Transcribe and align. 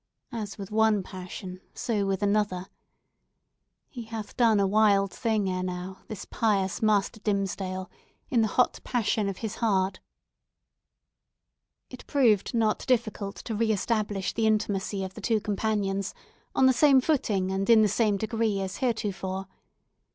As 0.31 0.57
with 0.57 0.71
one 0.71 1.03
passion 1.03 1.61
so 1.75 2.07
with 2.07 2.23
another. 2.23 2.65
He 3.87 4.05
hath 4.05 4.35
done 4.35 4.59
a 4.59 4.65
wild 4.65 5.11
thing 5.13 5.47
ere 5.47 5.61
now, 5.61 5.99
this 6.07 6.25
pious 6.25 6.81
Master 6.81 7.19
Dimmesdale, 7.19 7.87
in 8.27 8.41
the 8.41 8.47
hot 8.47 8.79
passion 8.83 9.29
of 9.29 9.37
his 9.45 9.57
heart." 9.57 9.99
It 11.91 12.07
proved 12.07 12.55
not 12.55 12.83
difficult 12.87 13.35
to 13.45 13.53
re 13.53 13.71
establish 13.71 14.33
the 14.33 14.47
intimacy 14.47 15.03
of 15.03 15.13
the 15.13 15.21
two 15.21 15.39
companions, 15.39 16.15
on 16.55 16.65
the 16.65 16.73
same 16.73 16.99
footing 16.99 17.51
and 17.51 17.69
in 17.69 17.83
the 17.83 17.87
same 17.87 18.17
degree 18.17 18.59
as 18.59 18.77
heretofore. 18.77 19.45